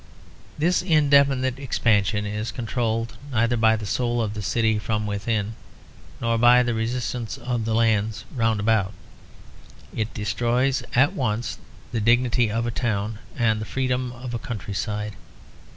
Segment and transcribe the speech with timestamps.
[0.57, 5.53] This indefinite expansion is controlled neither by the soul of the city from within,
[6.19, 8.93] nor by the resistance of the lands round about.
[9.95, 11.59] It destroys at once
[11.91, 15.13] the dignity of a town and the freedom of a countryside.